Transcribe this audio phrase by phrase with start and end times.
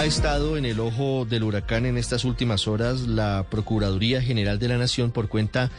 [0.00, 4.68] Ha estado en el ojo del huracán en estas últimas horas la Procuraduría General de
[4.68, 5.70] la Nación por cuenta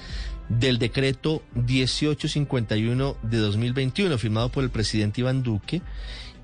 [0.48, 5.82] del decreto 1851 de 2021 firmado por el presidente Iván Duque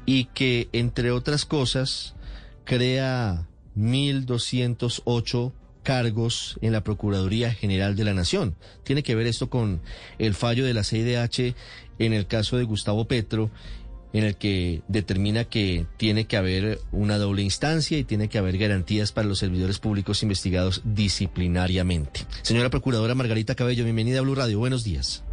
[0.08, 2.16] y que, entre otras cosas,
[2.63, 3.48] crea
[3.78, 5.53] 1.208
[5.84, 8.55] cargos en la Procuraduría General de la Nación.
[8.86, 9.81] Tiene que ver esto con
[10.17, 11.53] el fallo de la CIDH
[12.00, 13.52] en el caso de Gustavo Petro,
[14.13, 18.58] en el que determina que tiene que haber una doble instancia y tiene que haber
[18.58, 22.22] garantías para los servidores públicos investigados disciplinariamente.
[22.41, 24.59] Señora Procuradora Margarita Cabello, bienvenida a Blue Radio.
[24.59, 25.23] Buenos días.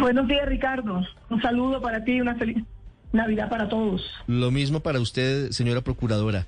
[0.00, 1.02] Buenos días, Ricardo.
[1.30, 2.64] Un saludo para ti y una feliz
[3.12, 4.02] Navidad para todos.
[4.26, 6.46] Lo mismo para usted, señora Procuradora.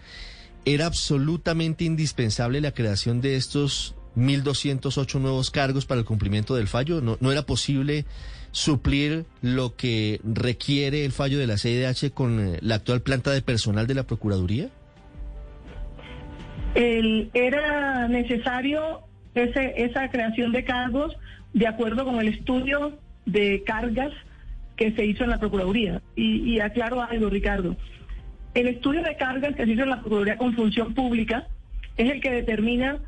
[0.64, 7.00] ¿Era absolutamente indispensable la creación de estos 1.208 nuevos cargos para el cumplimiento del fallo?
[7.00, 8.04] ¿No, no era posible
[8.56, 13.42] suplir lo que requiere el fallo de la CIDH con eh, la actual planta de
[13.42, 14.70] personal de la Procuraduría?
[16.74, 19.02] El, era necesario
[19.34, 21.14] ese, esa creación de cargos
[21.52, 24.14] de acuerdo con el estudio de cargas
[24.76, 26.00] que se hizo en la Procuraduría.
[26.14, 27.76] Y, y aclaro algo, Ricardo.
[28.54, 31.46] El estudio de cargas que se hizo en la Procuraduría con función pública
[31.98, 33.00] es el que determina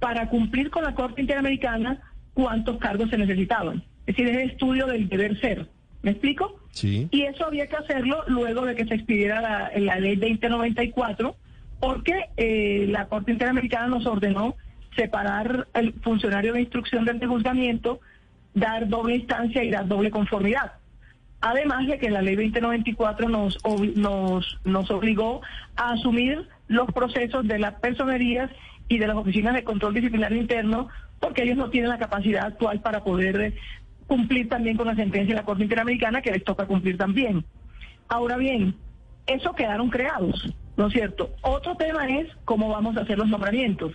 [0.00, 2.00] para cumplir con la Corte Interamericana
[2.32, 3.84] cuántos cargos se necesitaban.
[4.06, 5.66] Es decir, es el estudio del deber ser.
[6.02, 6.60] ¿Me explico?
[6.72, 7.08] Sí.
[7.10, 11.34] Y eso había que hacerlo luego de que se expidiera la, la ley 2094,
[11.80, 14.56] porque eh, la Corte Interamericana nos ordenó
[14.96, 18.00] separar el funcionario de instrucción del juzgamiento,
[18.52, 20.74] dar doble instancia y dar doble conformidad.
[21.40, 23.58] Además de que la ley 2094 nos,
[23.96, 25.42] nos, nos obligó
[25.76, 28.50] a asumir los procesos de las personerías
[28.88, 30.88] y de las oficinas de control disciplinario interno,
[31.20, 33.54] porque ellos no tienen la capacidad actual para poder eh,
[34.06, 37.44] cumplir también con la sentencia de la Corte Interamericana que les toca cumplir también.
[38.08, 38.74] Ahora bien,
[39.26, 41.30] eso quedaron creados, ¿no es cierto?
[41.42, 43.92] Otro tema es cómo vamos a hacer los nombramientos,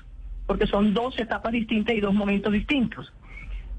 [0.48, 3.14] porque son dos etapas distintas y dos momentos distintos.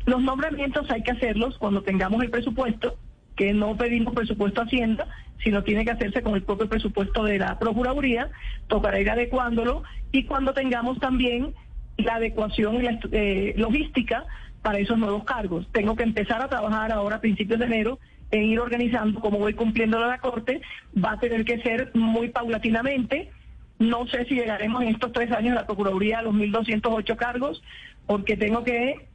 [0.07, 2.97] Los nombramientos hay que hacerlos cuando tengamos el presupuesto
[3.37, 5.07] que no pedimos presupuesto a Hacienda,
[5.43, 8.31] sino tiene que hacerse con el propio presupuesto de la Procuraduría,
[8.69, 11.55] tocará ir adecuándolo y cuando tengamos también
[11.97, 14.27] la adecuación y la eh, logística
[14.63, 15.67] para esos nuevos cargos.
[15.73, 17.99] Tengo que empezar a trabajar ahora a principios de enero
[18.31, 20.61] en ir organizando cómo voy cumpliendo la Corte,
[20.97, 23.31] va a tener que ser muy paulatinamente.
[23.79, 27.63] No sé si llegaremos en estos tres años a la Procuraduría a los 1.208 cargos,
[28.07, 29.09] porque tengo que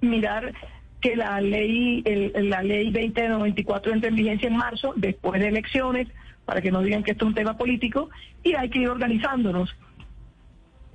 [0.00, 0.54] mirar
[1.00, 6.08] que la ley el, la ley 2094 entra en vigencia en marzo, después de elecciones,
[6.44, 8.08] para que no digan que esto es un tema político,
[8.42, 9.74] y hay que ir organizándonos.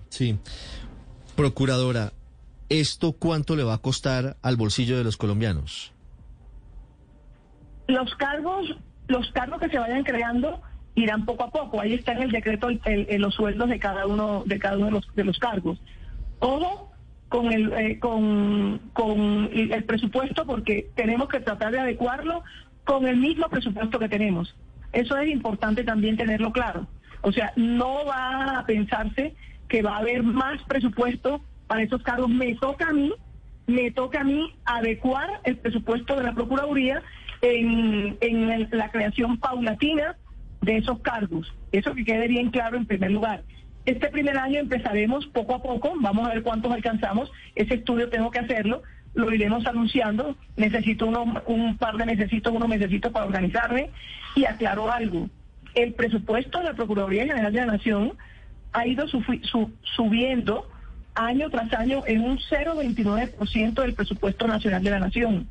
[0.10, 0.40] Sí.
[1.36, 2.12] Procuradora,
[2.70, 5.94] ¿esto cuánto le va a costar al bolsillo de los colombianos?
[7.88, 8.76] Los cargos,
[9.08, 10.62] los cargos que se vayan creando
[10.96, 11.82] irán poco a poco.
[11.82, 14.92] Ahí está en el decreto el, los sueldos de cada uno de cada uno de
[14.92, 15.82] los, de los cargos.
[16.40, 16.90] Todo
[17.30, 22.44] con el, eh, con, con el presupuesto porque tenemos que tratar de adecuarlo
[22.84, 24.56] con el mismo presupuesto que tenemos.
[24.92, 26.88] Eso es importante también tenerlo claro.
[27.22, 29.36] O sea, no va a pensarse
[29.68, 32.30] que va a haber más presupuesto para esos cargos.
[32.30, 33.14] Me toca a mí,
[33.68, 37.04] me toca a mí adecuar el presupuesto de la Procuraduría
[37.42, 38.18] en,
[38.72, 40.18] la creación paulatina
[40.62, 41.54] de esos cargos.
[41.72, 43.44] Eso que quede bien claro en primer lugar.
[43.86, 47.32] Este primer año empezaremos poco a poco, vamos a ver cuántos alcanzamos.
[47.56, 48.82] Ese estudio tengo que hacerlo,
[49.14, 50.36] lo iremos anunciando.
[50.58, 53.92] Necesito uno, un par de necesitos, unos necesito para organizarme.
[54.36, 55.30] Y aclaro algo,
[55.76, 58.14] el presupuesto de la Procuraduría General de la Nación
[58.74, 59.06] ha ido
[59.84, 60.68] subiendo
[61.26, 65.48] año tras año en un 0,29% del presupuesto nacional de la Nación.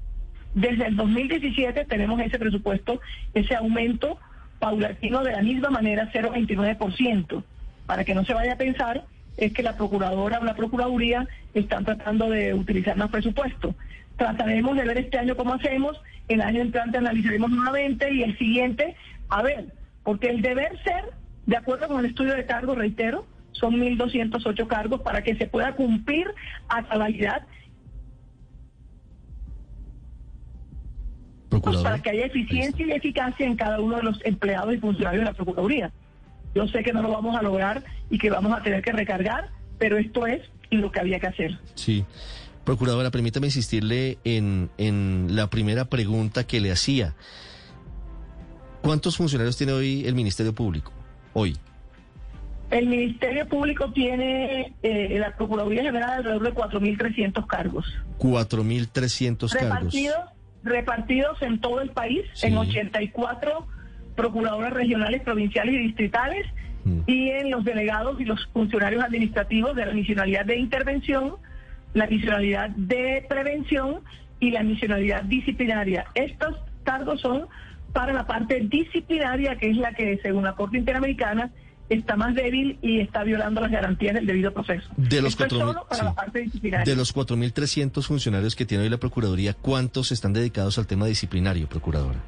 [0.55, 3.01] Desde el 2017 tenemos ese presupuesto,
[3.35, 4.19] ese aumento
[4.59, 7.45] paulatino de la misma manera, 0,29%
[7.89, 9.05] para que no se vaya a pensar
[9.39, 13.75] es que la procuradora o la procuraduría están tratando de utilizar más presupuesto.
[14.19, 15.99] Trataremos de ver este año cómo hacemos,
[16.29, 18.95] el año entrante analizaremos nuevamente y el siguiente,
[19.31, 19.73] a ver,
[20.03, 21.05] porque el deber ser,
[21.47, 23.25] de acuerdo con el estudio de cargos, reitero,
[23.59, 26.27] son 1.208 cargos para que se pueda cumplir
[26.69, 27.47] a cabalidad
[31.83, 35.31] para que haya eficiencia y eficacia en cada uno de los empleados y funcionarios de
[35.31, 35.93] la Procuraduría.
[36.55, 39.51] Yo sé que no lo vamos a lograr y que vamos a tener que recargar,
[39.79, 41.59] pero esto es lo que había que hacer.
[41.75, 42.05] Sí.
[42.65, 47.15] Procuradora, permítame insistirle en, en la primera pregunta que le hacía.
[48.83, 50.93] ¿Cuántos funcionarios tiene hoy el Ministerio Público?
[51.33, 51.57] Hoy.
[52.71, 57.87] El Ministerio Público tiene eh, la Procuraduría General alrededor de 4.300 cargos.
[58.19, 59.95] 4.300 cargos.
[60.65, 63.67] Repartidos en todo el país, en 84
[64.17, 66.47] procuradoras regionales, provinciales y distritales,
[66.85, 67.01] mm.
[67.07, 71.37] y en los delegados y los funcionarios administrativos de la misionalidad de intervención,
[71.95, 74.01] la misionalidad de prevención
[74.41, 76.05] y la misionalidad disciplinaria.
[76.15, 77.47] Estos cargos son
[77.93, 81.51] para la parte disciplinaria, que es la que, según la Corte Interamericana,
[81.89, 84.89] está más débil y está violando las garantías del debido proceso.
[84.97, 91.69] De los 4.300 funcionarios que tiene hoy la Procuraduría, ¿cuántos están dedicados al tema disciplinario,
[91.69, 92.21] Procuradora?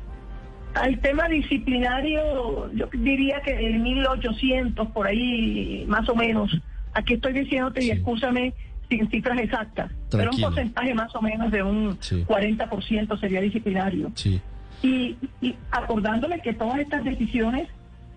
[0.75, 6.51] Al tema disciplinario, yo diría que en 1.800, por ahí más o menos.
[6.95, 8.55] Aquí estoy diciéndote, y escúchame
[8.89, 14.11] sin cifras exactas, pero un porcentaje más o menos de un 40% sería disciplinario.
[14.83, 17.69] Y, y acordándole que todas estas decisiones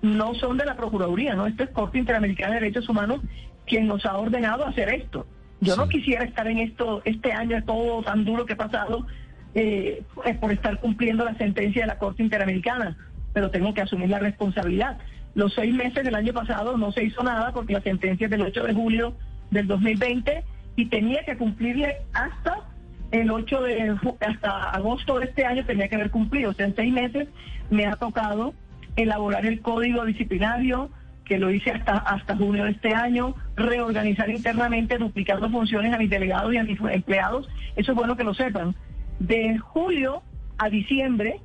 [0.03, 1.47] no son de la Procuraduría, ¿no?
[1.47, 3.21] Esto es Corte Interamericana de Derechos Humanos
[3.65, 5.25] quien nos ha ordenado hacer esto.
[5.61, 9.07] Yo no quisiera estar en esto este año, todo tan duro que ha pasado,
[9.55, 10.03] eh,
[10.41, 12.97] por estar cumpliendo la sentencia de la Corte Interamericana,
[13.31, 14.97] pero tengo que asumir la responsabilidad.
[15.35, 18.41] Los seis meses del año pasado no se hizo nada porque la sentencia es del
[18.41, 19.15] 8 de julio
[19.51, 20.43] del 2020
[20.75, 22.59] y tenía que cumplirle hasta
[23.11, 26.51] el 8 de hasta agosto de este año tenía que haber cumplido.
[26.51, 27.29] O sea, en seis meses
[27.69, 28.53] me ha tocado
[28.95, 30.89] elaborar el código disciplinario,
[31.25, 36.09] que lo hice hasta, hasta junio de este año, reorganizar internamente, duplicando funciones a mis
[36.09, 37.47] delegados y a mis empleados.
[37.75, 38.75] Eso es bueno que lo sepan.
[39.19, 40.21] De julio
[40.57, 41.39] a diciembre,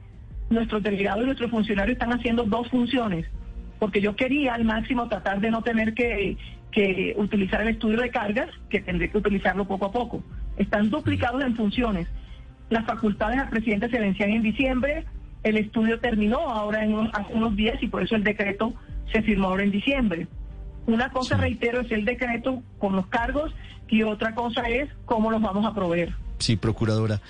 [0.51, 3.27] nuestros delegados y nuestros funcionarios están haciendo dos funciones,
[3.79, 6.37] porque yo quería al máximo tratar de no tener que,
[6.73, 10.23] que utilizar el estudio de cargas, que tendré que utilizarlo poco a poco.
[10.57, 12.09] Están duplicados en funciones.
[12.71, 15.05] Las facultades al presidente se vencían en diciembre,
[15.43, 18.75] el estudio terminó ahora en unos, hace unos días y por eso el decreto
[19.13, 20.29] se firmó ahora en diciembre.
[20.87, 23.53] Una cosa, reitero, es el decreto con los cargos
[23.89, 26.15] y otra cosa es cómo los vamos a proveer.
[26.39, 27.21] Sí, procuradora.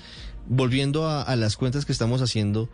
[0.47, 2.69] Volviendo a, las cuentas que estamos haciendo,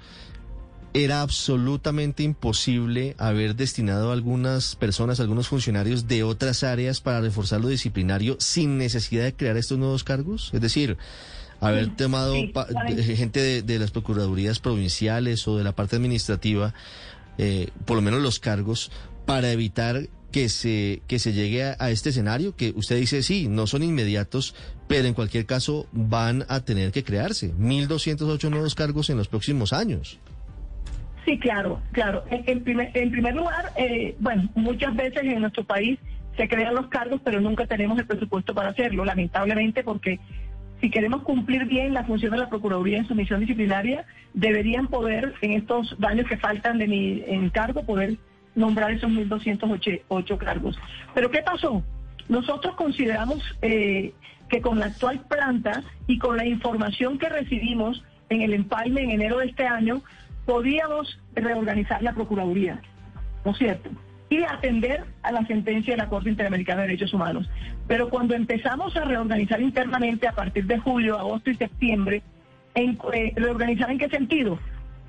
[0.94, 7.60] era absolutamente imposible haber destinado a algunas personas, algunos funcionarios de otras áreas para reforzar
[7.60, 10.52] lo disciplinario sin necesidad de crear estos nuevos cargos?
[10.54, 10.98] Es decir,
[11.62, 12.34] haber tomado
[13.16, 16.74] gente de, las procuradurías provinciales o de la parte administrativa,
[17.38, 18.92] eh, por lo menos los cargos,
[19.26, 23.68] para evitar que se, que se llegue a, este escenario que usted dice, sí, no
[23.68, 24.54] son inmediatos,
[24.88, 29.72] pero en cualquier caso van a tener que crearse 1.208 nuevos cargos en los próximos
[29.72, 30.20] años.
[31.24, 32.24] Sí, claro, claro.
[32.30, 35.98] En, primer, en primer lugar, eh, bueno, muchas veces en nuestro país
[36.38, 40.20] se crean los cargos, pero nunca tenemos el presupuesto para hacerlo, lamentablemente porque
[40.82, 45.34] si queremos cumplir bien la función de la Procuraduría en su misión disciplinaria, deberían poder,
[45.42, 48.18] en estos daños que faltan de mi encargo, poder
[48.56, 50.78] nombrar esos 1.208 cargos.
[51.14, 51.84] Pero ¿qué pasó?
[52.28, 54.14] Nosotros consideramos eh,
[54.50, 59.12] que con la actual planta y con la información que recibimos en el empalme en
[59.12, 60.02] enero de este año,
[60.46, 62.82] podíamos reorganizar la Procuraduría,
[63.44, 63.90] ¿no es cierto?
[64.40, 67.50] Y atender a la sentencia de la Corte Interamericana de Derechos Humanos.
[67.88, 72.22] Pero cuando empezamos a reorganizar internamente a partir de julio, agosto y septiembre,
[72.74, 74.60] en, eh, ¿reorganizar en qué sentido?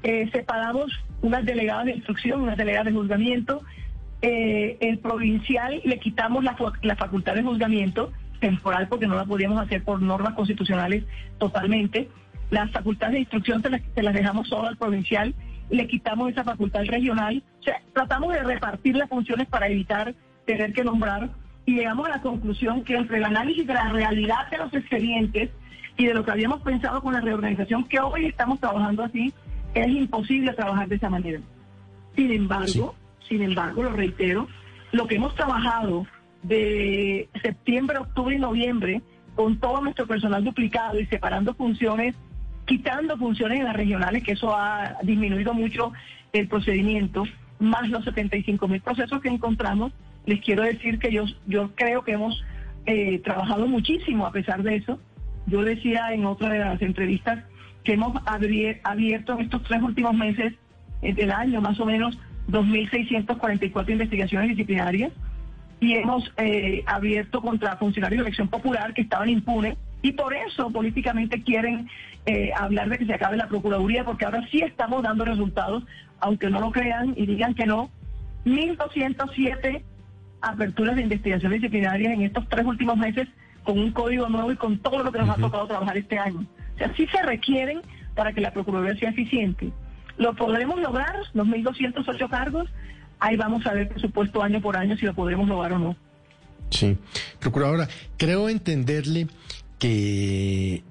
[0.03, 0.93] Eh, separamos
[1.23, 3.63] unas delegadas de instrucción, unas delegadas de juzgamiento,
[4.23, 9.61] eh, el provincial le quitamos la, la facultad de juzgamiento temporal porque no la podíamos
[9.61, 11.05] hacer por normas constitucionales
[11.39, 12.09] totalmente.
[12.51, 15.35] Las facultades de instrucción se las, se las dejamos solo al provincial
[15.71, 17.43] le quitamos esa facultad regional.
[17.61, 21.31] O sea, tratamos de repartir las funciones para evitar tener que nombrar
[21.65, 25.51] y llegamos a la conclusión que entre el análisis de la realidad de los expedientes
[25.97, 29.33] y de lo que habíamos pensado con la reorganización, que hoy estamos trabajando así,
[29.75, 31.41] es imposible trabajar de esa manera.
[32.15, 32.95] Sin embargo,
[33.29, 34.47] sin embargo, lo reitero,
[34.93, 36.07] lo que hemos trabajado
[36.43, 39.03] de septiembre, octubre y noviembre
[39.35, 42.15] con todo nuestro personal duplicado y separando funciones
[42.67, 45.93] quitando funciones en las regionales, que eso ha disminuido mucho
[46.33, 47.25] el procedimiento,
[47.59, 49.93] más los 75 mil procesos que encontramos,
[50.27, 52.45] les quiero decir que yo, yo creo que hemos
[52.85, 55.01] eh, trabajado muchísimo a pesar de eso.
[55.47, 57.45] Yo decía en otra de las entrevistas
[57.85, 58.21] que hemos
[58.83, 60.55] abierto en estos tres últimos meses
[61.01, 62.19] del año más o menos
[62.49, 65.13] 2.644 investigaciones disciplinarias
[65.79, 69.77] y hemos eh, abierto contra funcionarios de elección popular que estaban impunes
[70.07, 71.89] Y por eso políticamente quieren
[72.27, 75.83] eh, hablar de que se acabe la Procuraduría, porque ahora sí estamos dando resultados,
[76.21, 77.91] aunque no lo crean y digan que no.
[78.45, 79.83] 1.207
[80.43, 83.27] aperturas de investigación disciplinaria en estos tres últimos meses
[83.65, 86.47] con un código nuevo y con todo lo que nos ha tocado trabajar este año.
[86.77, 87.81] O sea, sí se requieren
[88.15, 89.73] para que la Procuraduría sea eficiente.
[90.19, 91.17] ¿Lo podremos lograr?
[91.35, 92.71] Los 1.208 cargos.
[93.19, 95.97] Ahí vamos a ver presupuesto año por año si lo podremos lograr o no.
[96.71, 96.97] Sí.
[97.41, 99.29] Procuradora, creo entenderle
[99.79, 100.85] que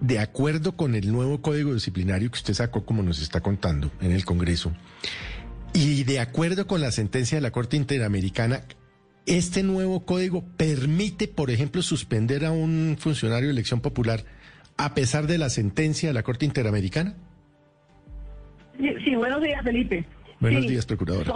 [0.00, 4.12] de acuerdo con el nuevo código disciplinario que usted sacó, como nos está contando en
[4.12, 4.72] el Congreso,
[5.72, 8.62] y de acuerdo con la sentencia de la Corte Interamericana,
[9.26, 14.24] este nuevo código permite, por ejemplo, suspender a un funcionario de elección popular
[14.78, 17.14] a pesar de la sentencia de la Corte Interamericana.
[18.78, 20.06] Sí, buenos días, Felipe.
[20.40, 21.32] Buenos días, procuradora.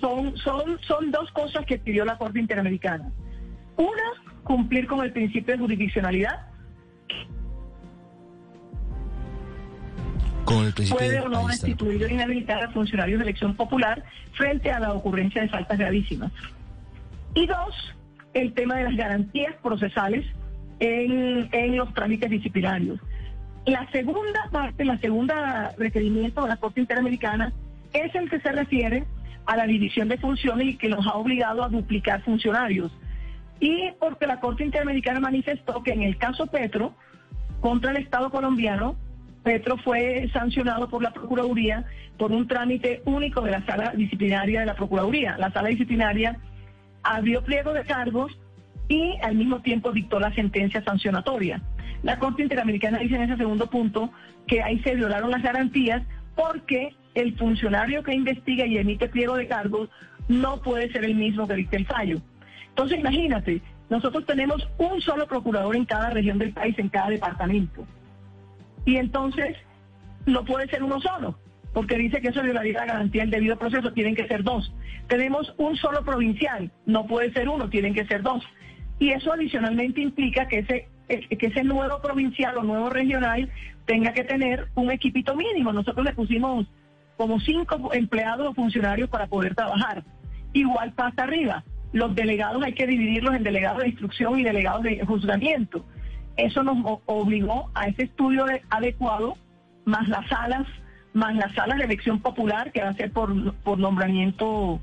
[0.00, 3.10] Son, son, son, dos cosas que pidió la Corte Interamericana.
[3.78, 6.46] Una, cumplir con el principio de jurisdiccionalidad.
[10.44, 11.20] Con el principio Puede de...
[11.20, 15.48] o no destituir o inhabilitar a funcionarios de elección popular frente a la ocurrencia de
[15.48, 16.32] faltas gravísimas.
[17.34, 17.94] Y dos,
[18.34, 20.26] el tema de las garantías procesales
[20.80, 22.98] en, en los trámites disciplinarios.
[23.64, 27.52] La segunda parte, la segunda requerimiento de la Corte Interamericana
[27.92, 29.04] es el que se refiere
[29.46, 32.90] a la división de funciones y que nos ha obligado a duplicar funcionarios.
[33.60, 36.94] Y porque la Corte Interamericana manifestó que en el caso Petro,
[37.60, 38.96] contra el Estado colombiano,
[39.42, 41.84] Petro fue sancionado por la Procuraduría
[42.18, 45.36] por un trámite único de la sala disciplinaria de la Procuraduría.
[45.38, 46.38] La sala disciplinaria
[47.02, 48.36] abrió pliego de cargos
[48.88, 51.62] y al mismo tiempo dictó la sentencia sancionatoria.
[52.02, 54.10] La Corte Interamericana dice en ese segundo punto
[54.46, 56.02] que ahí se violaron las garantías
[56.34, 59.88] porque el funcionario que investiga y emite pliego de cargos
[60.28, 62.20] no puede ser el mismo que dicte el fallo.
[62.78, 67.84] Entonces imagínate, nosotros tenemos un solo procurador en cada región del país, en cada departamento.
[68.84, 69.56] Y entonces
[70.26, 71.36] no puede ser uno solo,
[71.72, 74.72] porque dice que eso violaría la garantía del debido proceso, tienen que ser dos.
[75.08, 78.44] Tenemos un solo provincial, no puede ser uno, tienen que ser dos.
[79.00, 83.50] Y eso adicionalmente implica que ese, que ese nuevo provincial o nuevo regional
[83.86, 85.72] tenga que tener un equipito mínimo.
[85.72, 86.68] Nosotros le pusimos
[87.16, 90.04] como cinco empleados o funcionarios para poder trabajar.
[90.52, 91.64] Igual pasa arriba.
[91.92, 95.84] Los delegados hay que dividirlos en delegados de instrucción y delegados de juzgamiento.
[96.36, 99.36] Eso nos obligó a ese estudio de- adecuado,
[99.84, 100.66] más las salas,
[101.14, 104.80] más las salas de elección popular, que va a ser por, por nombramiento,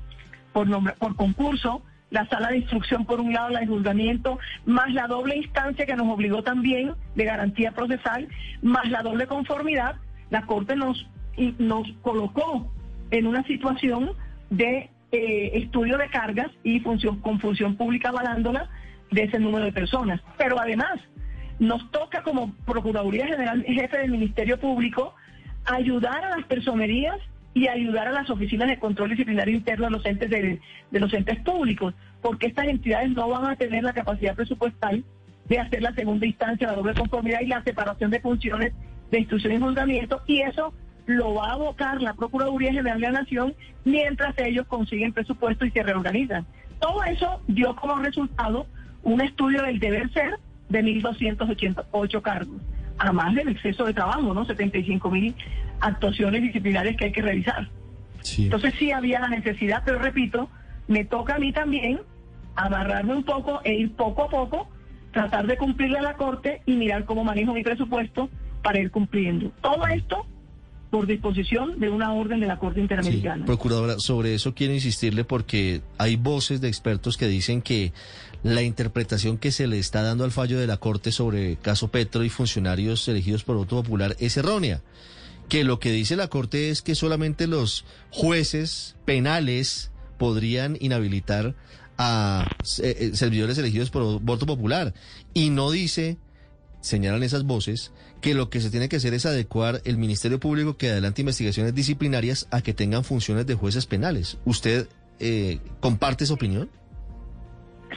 [0.52, 4.92] por, nombra- por concurso, la sala de instrucción por un lado, la de juzgamiento, más
[4.92, 8.28] la doble instancia que nos obligó también de garantía procesal,
[8.62, 9.96] más la doble conformidad,
[10.30, 11.06] la Corte nos,
[11.58, 12.70] nos colocó
[13.10, 14.10] en una situación
[14.50, 18.68] de eh, estudio de cargas y función con función pública avalándola
[19.10, 20.20] de ese número de personas.
[20.36, 21.00] Pero además,
[21.58, 25.14] nos toca como Procuraduría General, jefe del Ministerio Público,
[25.64, 27.16] ayudar a las personerías
[27.54, 31.12] y ayudar a las oficinas de control disciplinario interno de los entes de, de los
[31.14, 35.02] entes públicos, porque estas entidades no van a tener la capacidad presupuestal
[35.48, 38.72] de hacer la segunda instancia, la doble conformidad y la separación de funciones
[39.10, 40.74] de instrucción y juzgamiento, y eso
[41.06, 45.70] lo va a abocar la Procuraduría General de la Nación mientras ellos consiguen presupuesto y
[45.70, 46.46] se reorganizan.
[46.80, 48.66] Todo eso dio como resultado
[49.02, 52.60] un estudio del deber ser de 1.288 cargos,
[52.98, 54.44] además del exceso de trabajo, ¿no?
[54.44, 55.34] 75 mil
[55.80, 57.68] actuaciones disciplinarias que hay que revisar.
[58.20, 58.44] Sí.
[58.44, 60.50] Entonces sí había la necesidad, pero repito,
[60.88, 62.00] me toca a mí también
[62.56, 64.68] amarrarme un poco e ir poco a poco,
[65.12, 68.28] tratar de cumplirle a la Corte y mirar cómo manejo mi presupuesto
[68.62, 69.52] para ir cumpliendo.
[69.60, 70.26] Todo esto
[70.90, 73.44] por disposición de una orden de la Corte Interamericana.
[73.44, 77.92] procuradora, sobre eso quiero insistirle porque hay voces de expertos que dicen que
[78.42, 82.24] la interpretación que se le está dando al fallo de la Corte sobre caso Petro
[82.24, 84.82] y funcionarios elegidos por voto popular es errónea.
[85.48, 91.54] Que lo que dice la Corte es que solamente los jueces penales podrían inhabilitar
[91.98, 92.48] a
[92.82, 94.94] eh, eh, servidores elegidos por voto popular.
[95.34, 96.18] Y no dice,
[96.86, 100.76] señalan esas voces, que lo que se tiene que hacer es adecuar el Ministerio Público
[100.76, 104.38] que adelante investigaciones disciplinarias a que tengan funciones de jueces penales.
[104.44, 104.88] ¿Usted
[105.20, 106.68] eh, comparte esa opinión?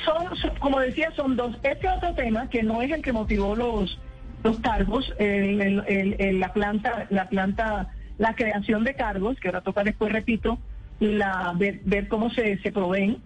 [0.05, 1.55] son, como decía, son dos.
[1.63, 3.99] Este otro tema, que no es el que motivó los,
[4.43, 10.11] los cargos, el- la planta, la planta, la creación de cargos, que ahora toca después,
[10.11, 10.57] repito,
[10.99, 13.17] la, ver, ver cómo se, se proveen.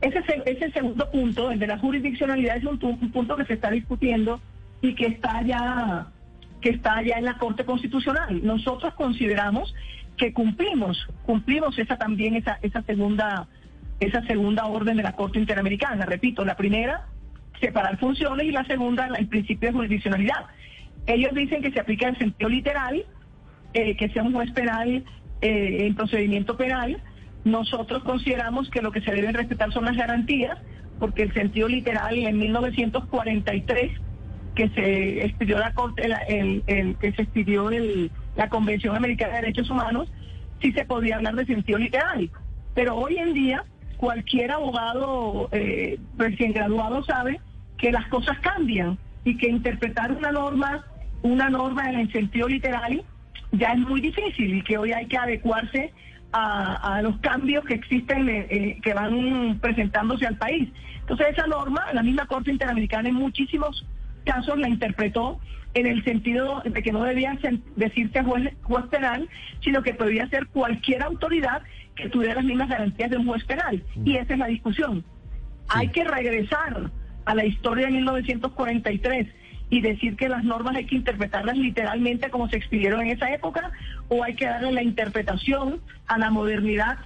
[0.00, 3.70] Ese, se- ese segundo punto, el de la jurisdiccionalidad, es un punto que se está
[3.70, 4.40] discutiendo
[4.82, 6.06] y que está ya
[6.60, 8.44] que está ya en la Corte Constitucional.
[8.44, 9.74] Nosotros consideramos
[10.18, 13.48] que cumplimos, cumplimos esa también esa, esa segunda
[13.98, 16.06] esa segunda orden de la Corte Interamericana.
[16.06, 17.06] Repito, la primera
[17.60, 20.46] separar funciones y la segunda, el principio de jurisdiccionalidad.
[21.06, 23.04] Ellos dicen que se aplica en sentido literal,
[23.74, 25.04] eh, que sea un juez penal
[25.42, 27.00] eh, en procedimiento penal.
[27.44, 30.58] Nosotros consideramos que lo que se deben respetar son las garantías,
[30.98, 33.92] porque el sentido literal en 1943
[34.54, 39.70] que se expidió la corte, el, que se expidió el, la Convención Americana de Derechos
[39.70, 40.08] Humanos,
[40.60, 42.30] sí se podía hablar de sentido literal.
[42.74, 43.64] Pero hoy en día
[43.96, 47.40] cualquier abogado eh, recién graduado sabe
[47.76, 50.86] que las cosas cambian y que interpretar una norma,
[51.22, 53.04] una norma en el sentido literal
[53.52, 55.92] ya es muy difícil y que hoy hay que adecuarse
[56.32, 60.68] a, los cambios que existen, eh, eh, que van presentándose al país.
[61.00, 63.84] Entonces esa norma, la misma Corte Interamericana en muchísimos
[64.24, 65.40] casos la interpretó
[65.74, 67.38] en el sentido de que no debía
[67.76, 69.28] decirse juez, juez penal,
[69.62, 71.62] sino que podía ser cualquier autoridad
[71.94, 73.82] que tuviera las mismas garantías de un juez penal.
[73.94, 74.06] Mm.
[74.06, 75.04] Y esa es la discusión.
[75.68, 76.90] Hay que regresar
[77.24, 79.28] a la historia de 1943
[79.70, 83.70] y decir que las normas hay que interpretarlas literalmente como se expidieron en esa época
[84.08, 86.98] o hay que darle la interpretación a la modernidad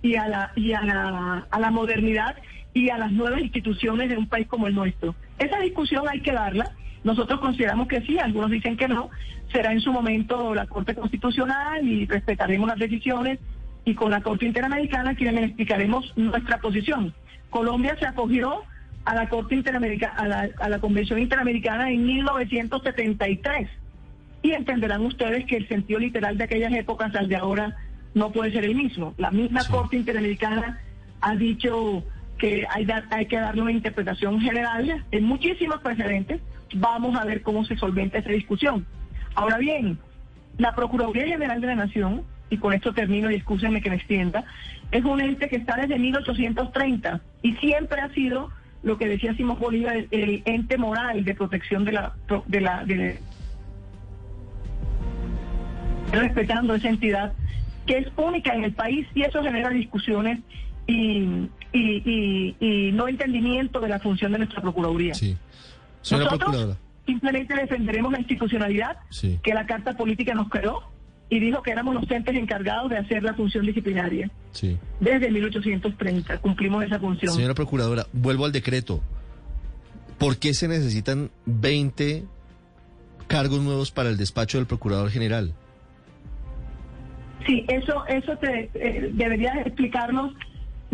[0.00, 2.36] y a la y a la, a la modernidad
[2.72, 5.14] y a las nuevas instituciones de un país como el nuestro.
[5.38, 6.72] Esa discusión hay que darla.
[7.04, 9.10] Nosotros consideramos que sí, algunos dicen que no.
[9.52, 13.38] Será en su momento la Corte Constitucional y respetaremos las decisiones
[13.84, 17.14] y con la Corte Interamericana quienes explicaremos nuestra posición.
[17.50, 18.62] Colombia se acogió
[19.04, 23.68] a la Corte Interamericana, a la, a la Convención Interamericana en 1973
[24.42, 27.76] y entenderán ustedes que el sentido literal de aquellas épocas al de ahora
[28.14, 29.14] no puede ser el mismo.
[29.18, 30.80] La misma Corte Interamericana
[31.20, 32.02] ha dicho
[32.38, 36.40] que hay, hay que darle una interpretación general en muchísimos precedentes.
[36.74, 38.86] Vamos a ver cómo se solventa esa discusión.
[39.34, 39.98] Ahora bien,
[40.58, 44.44] la Procuraduría General de la Nación y con esto termino y excúsenme que me extienda,
[44.90, 48.50] es un ente que está desde 1830 y siempre ha sido
[48.82, 52.14] lo que decía Simón Bolívar, el, ente moral de protección de la,
[52.46, 53.18] de la, de,
[56.12, 57.32] respetando esa entidad
[57.84, 60.40] que es única en el país y eso genera discusiones
[60.86, 65.14] y, y, y, no entendimiento de la función de nuestra Procuraduría.
[65.14, 65.36] Sí.
[66.10, 68.98] Nosotros simplemente defenderemos la institucionalidad
[69.42, 70.82] que la Carta Política nos creó
[71.28, 74.30] y dijo que éramos los entes encargados de hacer la función disciplinaria.
[74.52, 74.78] Sí.
[75.00, 77.34] Desde 1830 cumplimos esa función.
[77.34, 79.00] Señora Procuradora, vuelvo al decreto.
[80.18, 82.24] ¿Por qué se necesitan 20
[83.26, 85.52] cargos nuevos para el despacho del Procurador General?
[87.46, 90.32] Sí, eso, eso te, eh, debería explicarnos.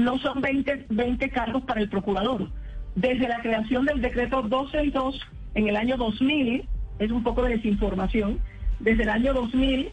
[0.03, 2.49] No son 20, 20 cargos para el Procurador.
[2.95, 5.21] Desde la creación del decreto 262
[5.55, 8.41] en el año 2000, es un poco de desinformación,
[8.81, 9.91] desde el año 2000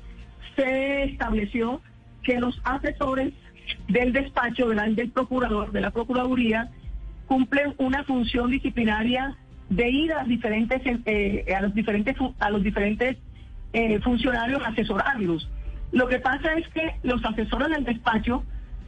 [0.56, 1.82] se estableció
[2.24, 3.34] que los asesores
[3.88, 6.69] del despacho del procurador, de la Procuraduría,
[7.28, 9.38] cumplen una función disciplinaria
[9.69, 13.17] de ir a, diferentes, eh, a los diferentes, a los diferentes
[13.74, 15.48] eh, funcionarios asesorarlos.
[15.91, 18.43] Lo que pasa es que los asesores del despacho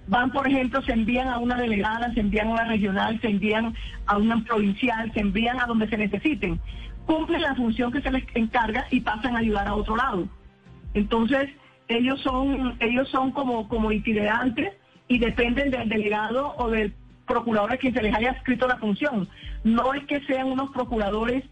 [0.08, 3.74] van, por ejemplo, se envían a una delegada, se envían a una regional, se envían
[4.06, 6.60] a una provincial, se envían a donde se necesiten.
[7.06, 10.28] Cumplen la función que se les encarga y pasan a ayudar a otro lado.
[10.94, 11.50] Entonces,
[11.88, 14.74] ellos son, ellos son como, como itinerantes
[15.08, 16.94] y dependen del delegado o del
[17.26, 19.28] procurador a quien se les haya escrito la función.
[19.64, 21.44] No es que sean unos procuradores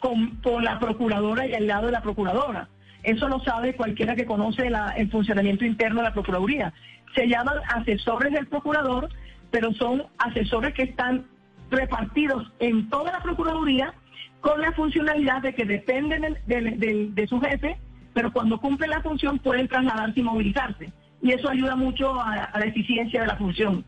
[0.00, 2.68] con, la procuradora y al lado de la procuradora.
[3.02, 6.72] Eso lo sabe cualquiera que conoce el funcionamiento interno de la Procuraduría.
[7.14, 9.08] Se llaman asesores del procurador,
[9.50, 11.26] pero son asesores que están
[11.70, 13.94] repartidos en toda la Procuraduría
[14.40, 17.78] con la funcionalidad de que dependen de su jefe
[18.14, 20.92] pero cuando cumplen la función pueden trasladarse y movilizarse.
[21.20, 23.84] Y eso ayuda mucho a, la eficiencia de la función.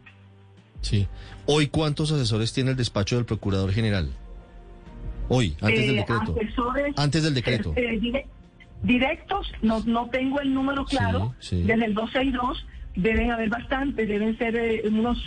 [0.80, 1.06] Sí.
[1.46, 4.10] Hoy, ¿cuántos asesores tiene el despacho del Procurador General?
[5.28, 6.36] Hoy, antes del eh, decreto.
[6.96, 7.72] antes del decreto.
[7.76, 8.26] Eh,
[8.82, 11.34] directos, no, no tengo el número claro.
[11.40, 15.18] Desde el 262 deben haber bastantes, deben ser eh, unos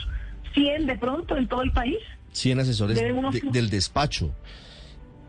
[0.54, 1.98] 100 de pronto en todo el país.
[2.34, 3.00] 100 asesores
[3.52, 4.34] del despacho.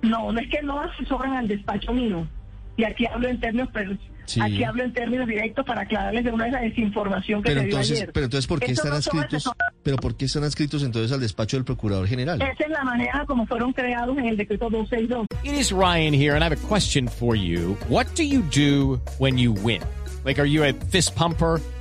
[0.02, 2.26] No, no es que no asesoran al despacho mío
[2.80, 3.68] y aquí hablo en términos
[4.40, 7.66] aquí hablo en términos directos para aclararles de una vez la desinformación que pero se
[7.66, 8.12] dio entonces, ayer.
[8.12, 9.50] Pero entonces, ¿por qué están adscritos?
[9.82, 12.40] Pero ¿por qué están adscritos entonces al despacho del Procurador General?
[12.40, 15.26] Esa es la manera como fueron creados en el decreto 262.
[15.42, 17.76] It is Ryan here and I have a question for you.
[17.88, 19.82] What do you do when you win?
[20.24, 21.60] Like, are you a fist pumper,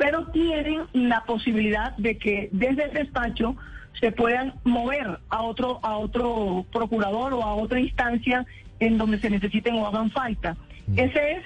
[0.00, 3.54] Pero tienen la posibilidad de que desde el despacho
[4.00, 8.46] se puedan mover a otro, a otro procurador o a otra instancia
[8.78, 10.56] en donde se necesiten o hagan falta.
[10.96, 11.42] Esa es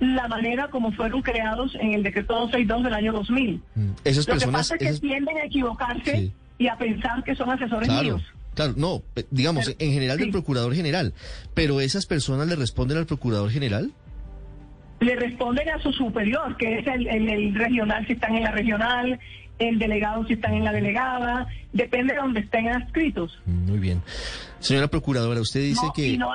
[0.00, 3.60] la manera como fueron creados en el decreto 262 del año 2000.
[3.74, 3.80] Mm.
[4.04, 4.60] Esas Lo que personas...
[4.70, 6.32] pasa es que tienden a equivocarse Sí.
[6.56, 8.22] y a pensar que son asesores Claro, míos.
[8.54, 11.12] claro, no, digamos, Pero- en general del procurador general,
[11.52, 13.90] pero esas personas le responden al procurador general.
[15.00, 18.50] Le responden a su superior, que es el, el- el regional si están en la
[18.52, 19.18] regional,
[19.58, 23.40] el delegado si están en la delegada, depende de donde estén adscritos.
[23.46, 24.00] Muy bien.
[24.60, 26.08] Señora procuradora, usted dice No, que...
[26.08, 26.30] y no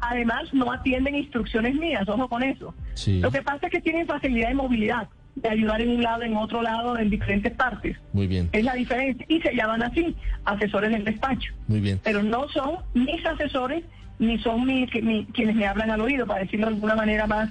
[0.00, 2.74] además no atienden instrucciones mías, ojo con eso.
[2.94, 3.20] Sí.
[3.20, 6.36] Lo que pasa es que tienen facilidad de movilidad, de ayudar en un lado, en
[6.36, 7.96] otro lado, en diferentes partes.
[8.12, 9.24] Muy bien, Es la diferencia.
[9.28, 11.52] Y se llaman así, asesores del despacho.
[11.68, 12.00] muy bien.
[12.02, 13.84] Pero no son mis asesores,
[14.18, 17.50] ni son mis, mi- quienes me hablan al oído, para decirlo de alguna manera más,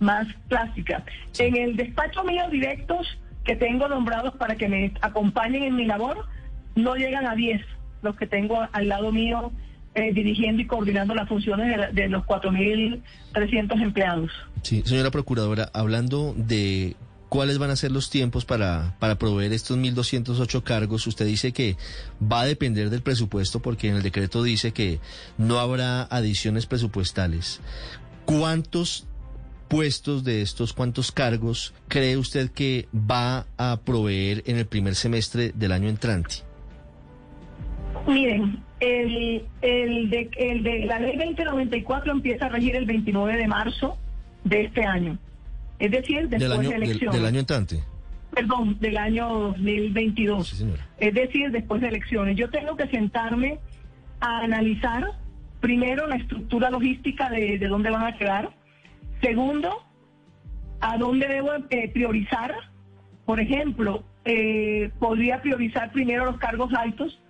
[0.00, 1.04] más plástica.
[1.38, 3.06] En el despacho mío directos
[3.44, 6.26] que tengo nombrados para que me acompañen en mi labor,
[6.74, 7.60] no llegan a 10
[8.02, 9.52] los que tengo al lado mío
[9.94, 14.30] eh, dirigiendo y coordinando las funciones de, la- de los 4.300 empleados.
[14.62, 16.96] Sí, señora procuradora, hablando de
[17.28, 21.76] cuáles van a ser los tiempos para, para proveer estos 1.208 cargos, usted dice que
[22.20, 25.00] va a depender del presupuesto porque en el decreto dice que
[25.38, 27.60] no habrá adiciones presupuestales.
[28.26, 29.06] ¿Cuántos
[29.68, 35.52] puestos de estos, cuántos cargos cree usted que va a proveer en el primer semestre
[35.54, 36.36] del año entrante?
[38.06, 43.48] Miren, el, el, de, el de la ley 2094 empieza a regir el 29 de
[43.48, 43.96] marzo
[44.44, 45.18] de este año.
[45.78, 47.14] Es decir, después Del año, de elecciones.
[47.16, 47.82] del año entrante.
[48.32, 50.48] Perdón, del año 2022.
[50.48, 50.66] Sí.
[50.98, 52.36] Es decir, después de elecciones.
[52.36, 53.58] Yo tengo que sentarme
[54.20, 55.04] a analizar
[55.60, 58.50] primero la estructura logística de, de dónde van a quedar.
[59.20, 59.82] Segundo,
[60.80, 62.54] a dónde debo eh, priorizar.
[63.24, 67.20] Por ejemplo, eh, podría priorizar primero los cargos altos,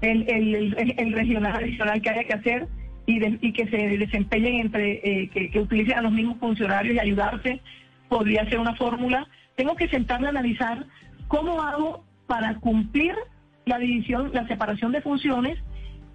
[0.00, 2.68] el, el, regional adicional que haya que hacer
[3.06, 7.60] y que se desempeñen entre, eh, que, que utilicen a los mismos funcionarios y ayudarse.
[8.08, 9.26] Podría ser una fórmula.
[9.56, 10.86] Tengo que sentarme a analizar
[11.28, 13.14] cómo hago para cumplir
[13.66, 15.58] la división, la separación de funciones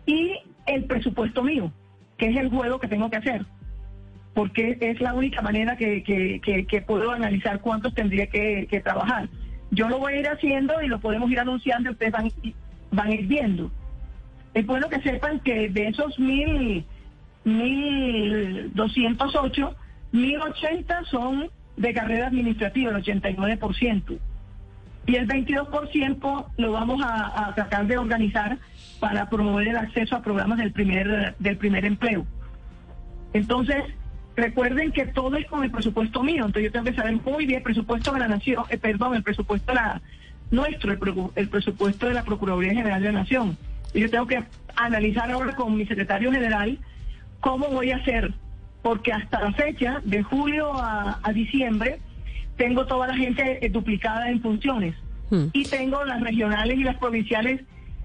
[0.05, 0.33] y
[0.65, 1.71] el presupuesto mío,
[2.17, 3.45] que es el juego que tengo que hacer
[4.39, 9.27] porque es la única manera que, puedo analizar cuántos tendría que, trabajar.
[9.69, 12.31] Yo lo voy a ir haciendo y lo podemos ir anunciando y ustedes van,
[12.89, 13.69] van a ir viendo.
[14.53, 16.85] Es bueno que sepan que de esos mil,
[17.43, 19.75] mil doscientos ocho,
[20.13, 24.19] mil ochenta son de carrera administrativa, el 89%.
[25.05, 28.57] Y el 22% lo vamos a, a tratar de organizar
[29.01, 32.25] para promover el acceso a programas del primer, del primer empleo.
[33.33, 33.83] Entonces,
[34.35, 37.57] recuerden que todo es con el presupuesto mío, entonces yo tengo que saber muy bien
[37.57, 40.01] el presupuesto de la nación, eh, perdón, el presupuesto de la
[40.51, 40.99] nuestro, el,
[41.35, 43.57] el presupuesto de la Procuraduría General de la Nación.
[43.93, 44.43] Y yo tengo que
[44.75, 46.79] analizar ahora con mi secretario general
[47.39, 48.33] cómo voy a hacer,
[48.81, 51.99] porque hasta la fecha, de julio a, a diciembre,
[52.57, 54.95] tengo toda la gente eh, duplicada en funciones
[55.53, 57.61] y tengo las regionales y las provinciales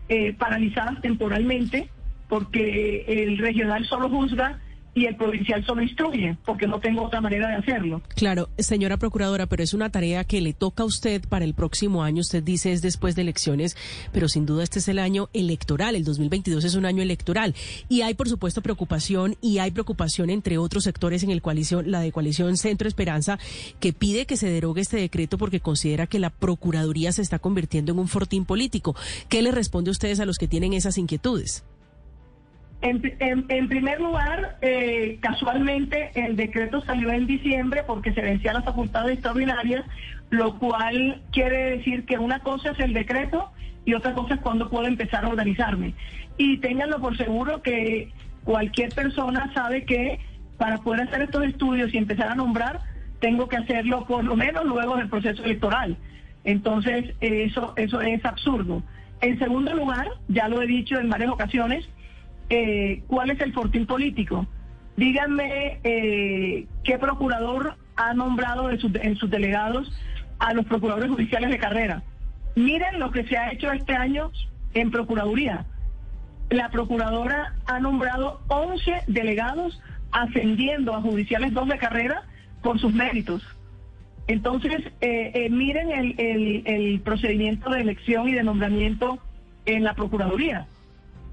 [0.09, 1.89] eh, paralizadas temporalmente
[2.29, 4.61] porque el regional solo juzga
[4.95, 8.03] y el provincial solo instruye, porque no tengo otra manera de hacerlo.
[8.15, 12.03] Claro, señora procuradora, pero es una tarea que le toca a usted para el próximo
[12.03, 12.21] año.
[12.21, 13.77] Usted dice es después de elecciones,
[14.13, 15.97] pero sin duda este es el año electoral.
[15.97, 17.55] El 2022 es un año electoral.
[17.89, 22.01] Y hay, por supuesto, preocupación y hay preocupación entre otros sectores en el coalición, la
[22.01, 23.39] de coalición Centro Esperanza,
[23.81, 27.93] que pide que se derogue este decreto porque considera que la Procuraduría se está convirtiendo
[27.93, 28.95] en un fortín político.
[29.29, 31.65] ¿Qué le responde a ustedes a los que tienen esas inquietudes?
[32.87, 39.15] En, primer lugar, eh, casualmente el decreto salió en diciembre porque se vencían las facultades
[39.15, 39.87] extraordinarias,
[40.29, 43.51] lo cual quiere decir que una cosa es el decreto
[43.87, 45.95] y otra cosa es cuando puedo empezar a organizarme.
[46.37, 48.13] Y ténganlo por seguro que
[48.45, 50.21] cualquier persona sabe que
[50.59, 52.81] para poder hacer estos estudios y empezar a nombrar,
[53.19, 55.97] tengo que hacerlo por lo menos luego del proceso electoral.
[56.45, 58.83] Entonces, eso, eso es absurdo.
[59.23, 61.89] En segundo lugar, ya lo he dicho en varias ocasiones,
[62.51, 64.47] eh, cuál es el fortín político.
[64.97, 69.93] Díganme eh, qué procurador ha nombrado en sus delegados
[70.39, 72.03] a los procuradores judiciales de carrera.
[72.55, 74.31] Miren lo que se ha hecho este año
[74.75, 75.65] en Procuraduría.
[76.51, 79.81] La Procuradora ha nombrado 11 delegados
[80.13, 82.23] ascendiendo a judiciales dos de carrera
[82.63, 83.43] por sus méritos.
[84.27, 89.19] Entonces, eh, eh, miren el procedimiento de elección y de nombramiento
[89.67, 90.67] en la Procuraduría.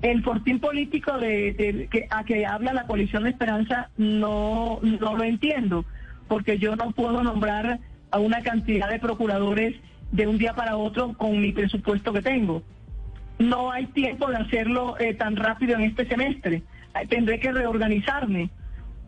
[0.01, 5.23] El fortín político de, que, a que habla la coalición de Esperanza no, no lo
[5.23, 5.85] entiendo,
[6.27, 9.75] porque yo no puedo nombrar a una cantidad de procuradores
[10.11, 12.63] de un día para otro con mi presupuesto que tengo.
[13.37, 16.63] No hay tiempo de hacerlo eh, tan rápido en este semestre.
[17.09, 18.49] Tendré que reorganizarme.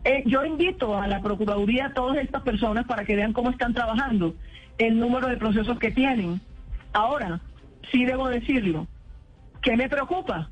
[0.04, 3.74] Eh, yo invito a la Procuraduría a todas estas personas para que vean cómo están
[3.74, 4.34] trabajando,
[4.78, 6.40] el número de procesos que tienen.
[6.92, 7.40] Ahora,
[7.90, 8.86] sí debo decirlo,
[9.62, 10.50] ¿qué me preocupa?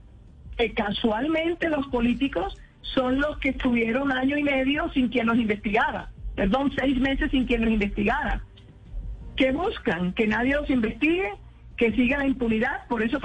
[0.57, 6.11] Que casualmente los políticos son los que estuvieron año y medio sin quien los investigara,
[6.37, 8.43] perdón, seis meses sin quien los investigara.
[9.37, 10.13] ¿Qué buscan?
[10.13, 11.33] Que nadie los investigue,
[11.77, 13.19] que siga la impunidad, por eso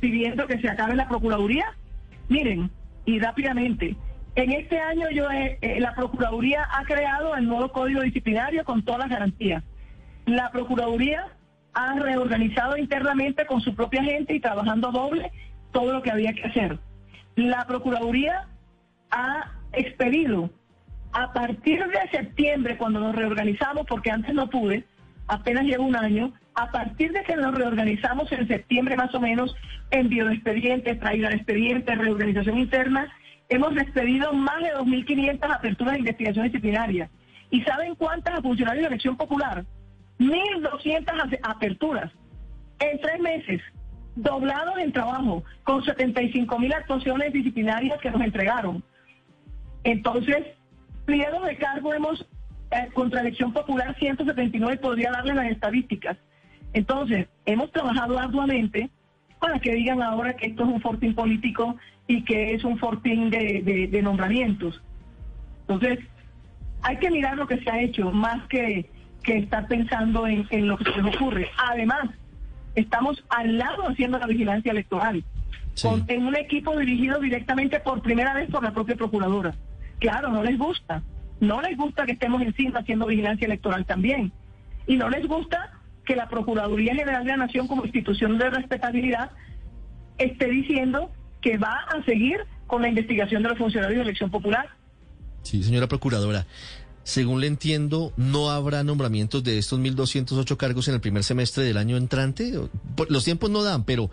[0.00, 1.66] pidiendo que se acabe la Procuraduría.
[2.28, 2.70] Miren,
[3.04, 3.94] y rápidamente,
[4.36, 8.82] en este año yo he- eh, la Procuraduría ha creado el nuevo Código Disciplinario con
[8.84, 9.62] todas las garantías.
[10.26, 11.26] La Procuraduría
[11.74, 15.30] ha reorganizado internamente con su propia gente y trabajando doble
[15.74, 16.78] todo lo que había que hacer.
[17.36, 18.46] La Procuraduría
[19.10, 20.48] ha expedido
[21.12, 24.84] a partir de septiembre, cuando nos reorganizamos, porque antes no pude,
[25.28, 29.54] apenas llevo un año, a partir de que nos reorganizamos en septiembre más o menos,
[29.90, 33.12] envío de expedientes, traída de expedientes, reorganización interna,
[33.48, 37.10] hemos despedido más de 2.500 aperturas de investigación disciplinaria.
[37.50, 39.64] ¿Y saben cuántas a funcionarios de elección popular?
[40.18, 42.10] 1.200 ase- aperturas
[42.80, 43.60] en tres meses,
[44.16, 48.82] doblados en trabajo, con 75.000 actuaciones disciplinarias que nos entregaron.
[49.82, 50.46] Entonces,
[51.04, 52.26] pliegos de cargo hemos,
[52.70, 56.16] eh, contra elección popular 179, podría darle las estadísticas.
[56.72, 58.90] Entonces, hemos trabajado arduamente
[59.38, 63.30] para que digan ahora que esto es un fortín político y que es un fortín
[63.30, 64.82] de, nombramientos.
[65.60, 66.00] Entonces,
[66.82, 68.90] hay que mirar lo que se ha hecho más que,
[69.22, 71.48] que estar pensando en, lo que se les ocurre.
[71.58, 72.10] Además,
[72.74, 75.24] estamos al lado haciendo la vigilancia electoral,
[75.74, 75.88] Sí.
[75.88, 79.54] con- en un equipo dirigido directamente por primera vez por la propia procuradora.
[79.98, 81.02] Claro, no les gusta.
[81.40, 84.32] No les gusta que estemos encima haciendo vigilancia electoral también.
[84.86, 85.72] Y no les gusta
[86.04, 89.30] que la Procuraduría General de la Nación como institución de respetabilidad
[90.18, 91.10] esté diciendo
[91.40, 94.68] que va a seguir con la investigación de los funcionarios de elección popular.
[95.42, 96.46] Sí, señora procuradora.
[97.04, 101.76] Según le entiendo, ¿no habrá nombramientos de estos 1.208 cargos en el primer semestre del
[101.76, 102.58] año entrante?
[103.08, 104.10] Los tiempos no dan, pero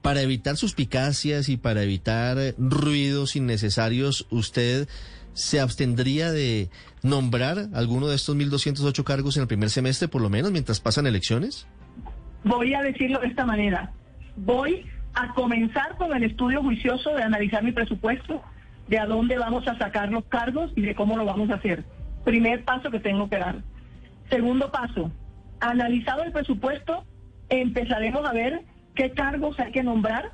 [0.00, 4.88] para evitar suspicacias y para evitar ruidos innecesarios, ¿usted
[5.34, 6.70] se abstendría de
[7.02, 11.06] nombrar alguno de estos 1.208 cargos en el primer semestre, por lo menos, mientras pasan
[11.06, 11.66] elecciones?
[12.42, 13.92] Voy a decirlo de esta manera.
[14.36, 18.42] Voy a comenzar con el estudio juicioso de analizar mi presupuesto,
[18.88, 21.84] de a dónde vamos a sacar los cargos y de cómo lo vamos a hacer.
[22.24, 23.56] Primer paso que tengo que dar.
[24.28, 25.10] Segundo paso,
[25.60, 27.04] analizado el presupuesto,
[27.48, 28.62] empezaremos a ver
[28.94, 30.32] qué cargos hay que nombrar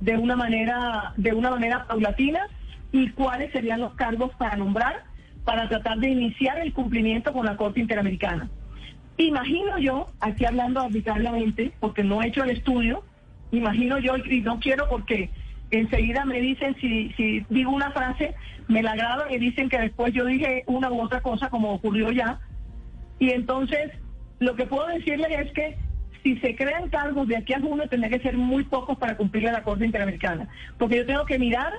[0.00, 2.46] de una manera, de una manera paulatina
[2.92, 5.04] y cuáles serían los cargos para nombrar
[5.44, 8.48] para tratar de iniciar el cumplimiento con la Corte Interamericana.
[9.16, 13.02] Imagino yo, aquí hablando arbitrariamente, porque no he hecho el estudio,
[13.50, 15.30] imagino yo, y no quiero porque
[15.70, 18.34] enseguida me dicen, si, si digo una frase,
[18.68, 22.10] me la graban y dicen que después yo dije una u otra cosa, como ocurrió
[22.10, 22.40] ya.
[23.18, 23.90] Y entonces,
[24.38, 25.76] lo que puedo decirles es que
[26.22, 29.50] si se crean cargos de aquí a junio, tendrá que ser muy pocos para cumplirle
[29.50, 30.48] a la Corte Interamericana.
[30.78, 31.72] Porque yo tengo que mirar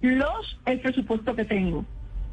[0.00, 1.84] los el presupuesto que tengo.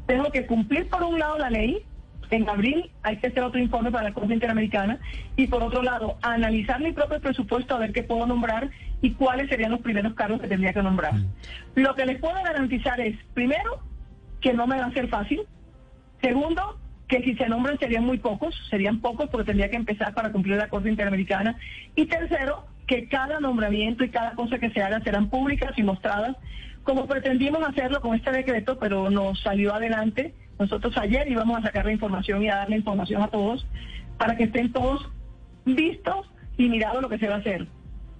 [0.06, 1.82] Tengo que cumplir por un lado la ley,
[2.30, 4.98] en abril hay que hacer otro informe para la Corte Interamericana,
[5.36, 8.70] y por otro lado, analizar mi propio presupuesto a ver qué puedo nombrar
[9.02, 11.14] y cuáles serían los primeros cargos que tendría que nombrar.
[11.74, 13.80] Lo que les puedo garantizar es, primero,
[14.40, 15.42] que no me va a ser fácil.
[16.20, 16.78] Segundo,
[17.08, 20.56] que si se nombran serían muy pocos, serían pocos porque tendría que empezar para cumplir
[20.56, 21.56] la Corte Interamericana.
[21.94, 26.36] Y tercero, que cada nombramiento y cada cosa que se haga serán públicas y mostradas,
[26.82, 30.34] como pretendimos hacerlo con este decreto, pero nos salió adelante.
[30.58, 33.66] Nosotros ayer íbamos a sacar la información y a darle información a todos
[34.18, 35.08] para que estén todos
[35.64, 37.66] vistos y mirados lo que se va a hacer.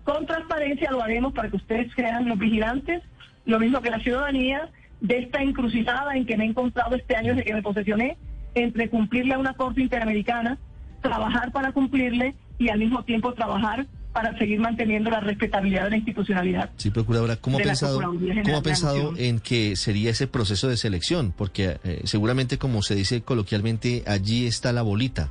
[0.07, 3.03] Con transparencia lo haremos para que ustedes sean los vigilantes,
[3.45, 7.35] lo mismo que la ciudadanía, de esta encrucijada en que me he encontrado este año
[7.35, 8.17] desde que me posesioné,
[8.55, 10.59] entre cumplirle a una corte interamericana,
[11.03, 15.97] trabajar para cumplirle y al mismo tiempo trabajar para seguir manteniendo la respetabilidad de la
[15.99, 16.71] institucionalidad.
[16.79, 21.35] Sí, procuradora, ¿cómo ha pensado, ¿cómo ha pensado en que sería ese proceso de selección?
[21.37, 25.29] Porque eh, seguramente, como se dice coloquialmente, allí está la bolita.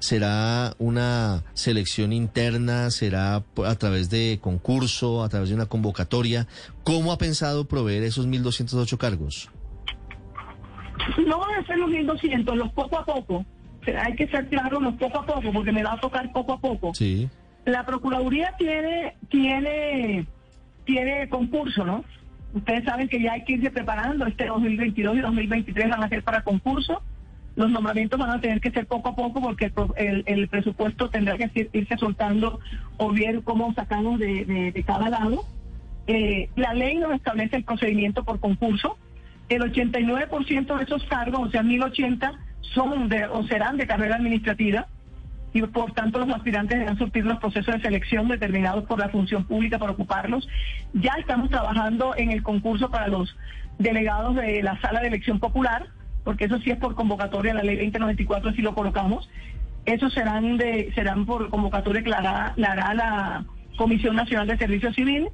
[0.00, 2.90] ¿Será una selección interna?
[2.90, 5.22] ¿Será a través de concurso?
[5.22, 6.48] ¿A través de una convocatoria?
[6.82, 9.48] ¿Cómo ha pensado proveer esos 1.208 cargos?
[11.24, 13.46] No van a ser los 1.200, los poco a poco.
[13.96, 16.58] Hay que ser claro, los poco a poco, porque me va a tocar poco a
[16.58, 16.92] poco.
[16.94, 17.30] Sí.
[17.64, 20.26] La Procuraduría tiene, tiene,
[20.84, 22.04] tiene concurso, ¿no?
[22.52, 24.26] Ustedes saben que ya hay que irse preparando.
[24.26, 27.02] Este 2022 y 2023 van a ser para concurso.
[27.56, 31.36] Los nombramientos van a tener que ser poco a poco porque el, el- presupuesto tendrá
[31.38, 32.60] que ir- irse soltando
[32.96, 35.44] o bien cómo sacamos de, de- de cada lado.
[36.06, 38.98] Eh, la ley nos establece el procedimiento por concurso.
[39.48, 44.86] El 89% de esos cargos, o sea, 1080, son de, o serán de carrera administrativa
[45.54, 49.44] y por tanto los aspirantes deberán surtir los procesos de selección determinados por la función
[49.44, 50.46] pública para ocuparlos.
[50.92, 53.34] Ya estamos trabajando en el concurso para los
[53.78, 55.86] delegados de la sala de elección popular,
[56.24, 59.30] porque eso sí es por convocatoria, la ley 2094 así lo colocamos.
[59.86, 63.44] Esos serán de serán por convocatoria que la hará la
[63.76, 65.28] Comisión Nacional de Servicio Civil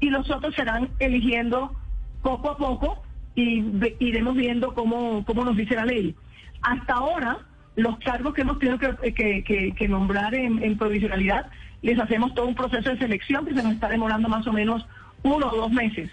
[0.00, 1.74] y los otros serán eligiendo
[2.22, 3.02] poco a poco
[3.34, 6.14] y ve- iremos viendo cómo, cómo nos dice la ley.
[6.62, 7.38] Hasta ahora,
[7.76, 11.46] los cargos que hemos tenido que, que nombrar en, en provisionalidad,
[11.82, 14.86] les hacemos todo un proceso de selección que se nos está demorando más o menos
[15.22, 16.10] uno o dos meses.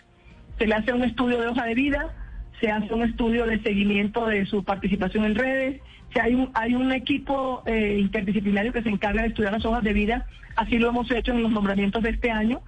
[0.57, 2.13] Se le hace un estudio de hoja de vida,
[2.59, 5.81] se hace un estudio de seguimiento de su participación en redes,
[6.13, 9.83] se hay un, hay un equipo eh, interdisciplinario que se encarga de estudiar las hojas
[9.83, 12.61] de vida, así lo hemos hecho en los nombramientos de este año,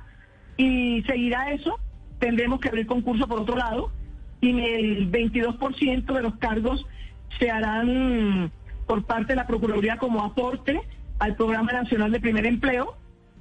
[0.56, 1.80] y seguirá eso,
[2.20, 3.92] tendremos que abrir concurso por otro lado,
[4.40, 6.86] y el 22% de los cargos
[7.38, 8.52] se harán
[8.88, 10.82] por parte de la Procuraduría como aporte
[11.20, 12.98] al Programa Nacional de Primer Empleo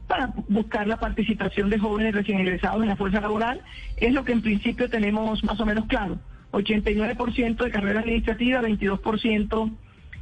[0.07, 3.63] para buscar la participación de jóvenes recién egresados en la fuerza laboral.
[3.97, 6.19] Es lo que en principio tenemos más o menos claro.
[6.53, 9.73] 89% de carrera administrativa, 22%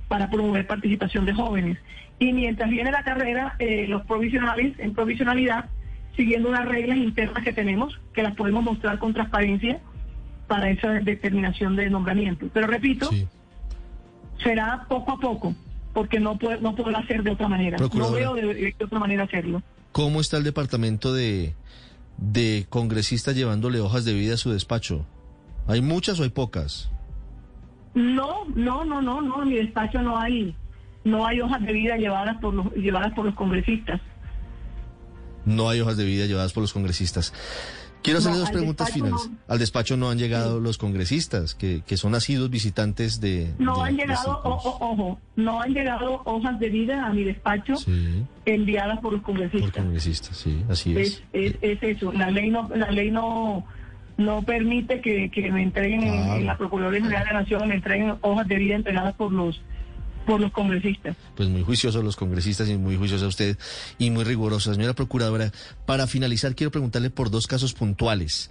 [0.08, 1.78] para promover participación de jóvenes.
[2.18, 5.70] Y mientras viene la carrera, eh, los provisionales, en provisionalidad,
[6.16, 9.80] siguiendo unas reglas internas que tenemos, que las podemos mostrar con transparencia
[10.46, 12.48] para esa determinación de nombramiento.
[12.52, 13.10] Pero repito.
[14.42, 15.54] Será poco a poco,
[15.92, 17.78] porque no puede, no podrá ser de otra manera.
[17.78, 19.62] No veo de, de otra manera hacerlo.
[19.92, 21.54] ¿Cómo está el departamento de,
[22.16, 25.06] de congresistas llevándole hojas de vida a su despacho?
[25.66, 26.90] ¿Hay muchas o hay pocas?
[27.94, 30.54] No, no, no, no, no, en mi despacho no hay,
[31.04, 34.00] no hay hojas de vida llevadas por los, llevadas por los congresistas.
[35.44, 37.32] No hay hojas de vida llevadas por los congresistas.
[38.02, 39.28] Quiero hacerle No, dos preguntas finales.
[39.30, 39.36] no.
[39.46, 43.52] Al despacho no han llegado los congresistas, que, que son asiduos visitantes de...
[43.58, 47.24] No de- han llegado, o- o- ojo, no han llegado hojas de vida a mi
[47.24, 49.82] despacho Sí, enviadas por los por congresistas.
[49.84, 51.22] congresistas, sí, así es.
[51.32, 52.12] es, es, es eso.
[52.12, 53.66] La ley no, la ley no,
[54.16, 56.36] no permite que, que me entreguen en- Claro.
[56.40, 59.60] en, la Procuraduría General de la Nación, me entreguen hojas de vida entregadas por los
[60.26, 61.16] por los congresistas.
[61.36, 63.56] Pues muy juiciosos los congresistas y muy juiciosa usted
[63.98, 64.74] y muy rigurosa.
[64.74, 65.52] Señora Procuradora,
[65.86, 68.50] para finalizar quiero preguntarle por dos casos puntuales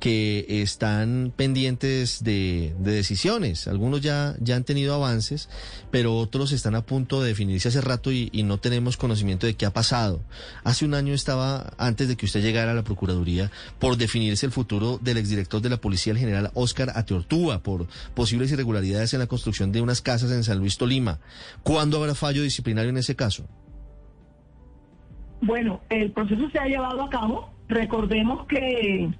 [0.00, 3.68] que están pendientes de, de decisiones.
[3.68, 5.48] Algunos ya, ya han tenido avances,
[5.90, 9.54] pero otros están a punto de definirse hace rato y, y no tenemos conocimiento de
[9.54, 10.20] qué ha pasado.
[10.64, 14.52] Hace un año estaba, antes de que usted llegara a la Procuraduría, por definirse el
[14.52, 19.26] futuro del exdirector de la Policía, el general Oscar Ateortúa, por posibles irregularidades en la
[19.26, 21.20] construcción de unas casas en San Luis Tolima.
[21.62, 23.46] ¿Cuándo habrá fallo disciplinario en ese caso?
[25.42, 27.52] Bueno, el proceso se ha llevado a cabo.
[27.68, 29.10] Recordemos que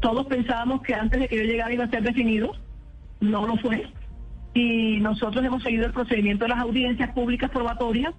[0.00, 2.52] todos pensábamos que antes de que yo llegara iba a ser definido.
[3.20, 3.90] No lo fue.
[4.54, 8.14] Y nosotros hemos seguido el procedimiento de las audiencias públicas probatorias.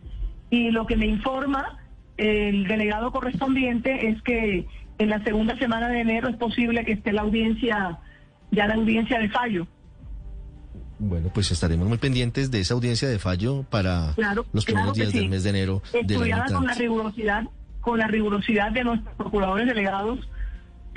[0.50, 1.78] Y lo que me informa
[2.18, 7.12] el delegado correspondiente es que en la segunda semana de enero es posible que esté
[7.12, 8.00] la audiencia,
[8.52, 9.68] ya la audiencia de fallo.
[11.00, 15.12] Bueno, pues estaremos muy pendientes de esa audiencia de fallo para Claro, los primeros días
[15.12, 15.20] sí.
[15.20, 17.44] del mes de enero estudiada con la rigurosidad
[17.82, 20.28] con la rigurosidad de nuestros procuradores delegados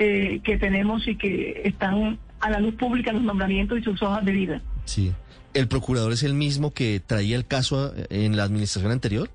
[0.03, 4.25] eh, que tenemos y que están a la luz pública los nombramientos y sus hojas
[4.25, 4.61] de vida.
[4.85, 5.11] Sí.
[5.53, 9.29] ¿El procurador es el mismo que traía el caso eh, en la administración anterior?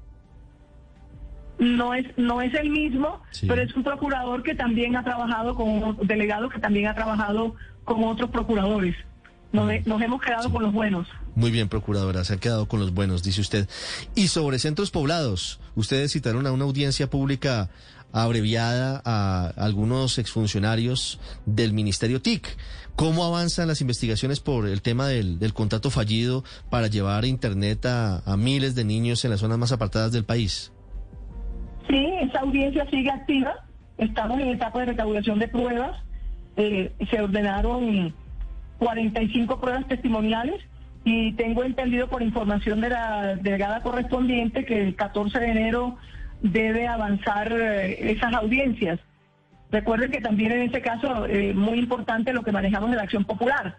[1.59, 3.47] No es no es el mismo, Sí.
[3.47, 8.03] pero es un procurador que también ha trabajado con delegado que también ha trabajado con
[8.05, 8.95] otros procuradores.
[9.53, 11.07] Nos, nos hemos quedado con los buenos.
[11.35, 13.69] Muy bien, procuradora, se ha quedado con los buenos, dice usted.
[14.15, 17.71] Y sobre centros poblados, ustedes citaron a una audiencia pública
[18.13, 22.57] abreviada a algunos exfuncionarios del Ministerio TIC.
[22.95, 28.23] ¿Cómo avanzan las investigaciones por el tema del, del contrato fallido para llevar Internet a,
[28.25, 30.73] a miles de niños en las zonas más apartadas del país?
[31.89, 33.55] Sí, esa audiencia sigue activa.
[33.99, 36.03] Estamos en etapa de recaudación de pruebas.
[36.57, 38.15] Eh, se ordenaron
[38.79, 40.63] 45 pruebas testimoniales
[41.05, 45.97] y tengo entendido por información de la delegada correspondiente que el 14 de enero
[46.43, 49.01] debe avanzar eh, esas audiencias.
[49.71, 53.25] Recuerden que también en este caso eh, muy importante lo que manejamos de la acción
[53.25, 53.77] popular.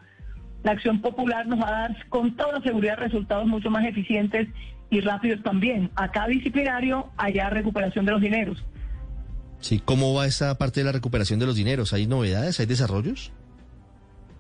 [0.64, 4.48] La acción popular nos va a dar con toda seguridad resultados mucho más eficientes
[4.90, 5.92] y rápidos también.
[5.96, 8.64] Acá disciplinario, allá recuperación de los dineros.
[9.60, 11.94] Sí, ¿cómo va esa parte de la recuperación de los dineros?
[11.94, 12.60] ¿Hay novedades?
[12.60, 13.32] ¿Hay desarrollos?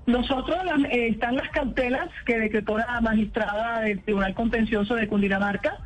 [0.06, 0.58] Nosotros
[0.90, 5.78] eh, están las cautelas que decretó la magistrada del Tribunal Contencioso de Cundinamarca.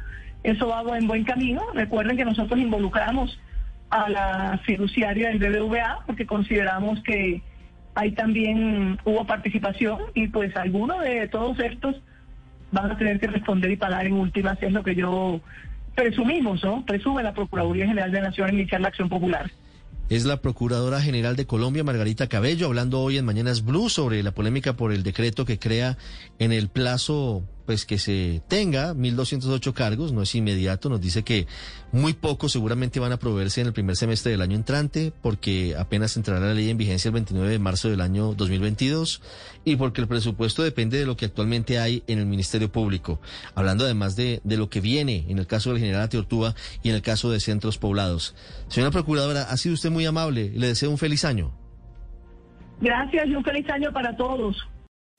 [0.44, 1.62] Eso va en buen camino.
[1.74, 3.39] Recuerden que nosotros involucramos
[3.89, 7.42] a la fiduciaria del BBVA porque consideramos que
[7.94, 11.96] ahí también hubo participación y pues algunos de todos estos
[12.72, 15.42] van a tener que responder y pagar en últimas, es lo que yo
[15.94, 16.86] presumimos, ¿no?
[16.86, 19.52] Presume la Procuraduría General de la Nación iniciar la acción popular
[20.12, 24.34] es la Procuradora General de Colombia, Margarita Cabello, hablando hoy en Mañanas Blue sobre la
[24.34, 25.98] polémica por el decreto que crea
[26.38, 31.47] en el plazo pues que se tenga 1.208 cargos, no es inmediato, nos dice que
[31.93, 36.17] muy pocos seguramente van a proveerse en el primer semestre del año entrante, porque apenas
[36.17, 39.22] entrará la ley en vigencia el 29 de marzo del año 2022
[39.63, 43.22] y porque el presupuesto depende de lo que actualmente hay en el Ministerio Público,
[43.55, 46.53] hablando además de, de lo que viene en el caso del general Teortúa
[46.84, 48.36] y en el caso de centros poblados.
[48.67, 51.53] Señora Procuradora, ha sido usted muy amable, le deseo un feliz año.
[52.82, 54.57] Gracias y un feliz año para todos.